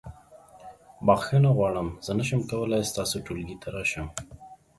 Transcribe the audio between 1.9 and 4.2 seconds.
زه نشم کولی ستاسو ټولګي ته راشم.